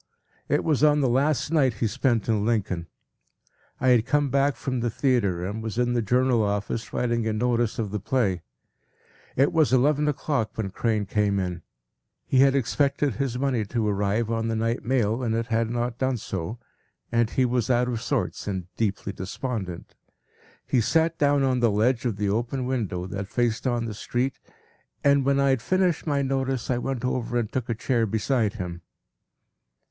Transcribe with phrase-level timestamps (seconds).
[0.49, 2.87] It was on the last night he spent in Lincoln.
[3.79, 7.33] I had come back from the theatre and was in the Journal office writing a
[7.33, 8.41] notice of the play.
[9.35, 11.61] It was eleven o’clock when Crane came in.
[12.25, 15.99] He had expected his money to arrive on the night mail and it had not
[15.99, 16.57] done so,
[17.11, 19.93] and he was out of sorts and deeply despondent.
[20.65, 24.39] He sat down on the ledge of the open window that faced on the street,
[25.03, 28.53] and when I had finished my notice I went over and took a chair beside
[28.55, 28.81] him.